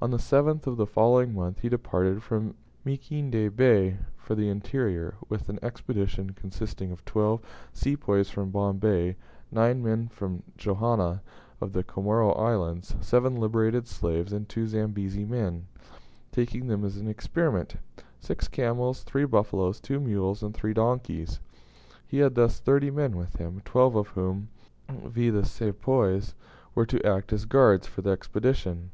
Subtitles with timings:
[0.00, 2.54] On the 7th of the following month he departed from
[2.86, 7.42] Mikindany Bay for the interior, with an expedition consisting of twelve
[7.74, 9.16] Sepoys from Bombay,
[9.52, 11.20] nine men from Johanna,
[11.60, 15.66] of the Comoro Islands, seven liberated slaves, and two Zambezi men,
[16.32, 17.76] taking them as an experiment;
[18.18, 21.38] six camels, three buffaloes, two mules, and three donkeys.
[22.06, 24.48] He had thus thirty men with him, twelve of whom,
[24.88, 26.34] viz., the Sepoys,
[26.74, 28.88] were to act as guards for the Expedition.